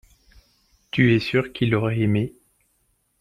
[0.89, 2.33] Tu es sûr qu’il aurait aimé.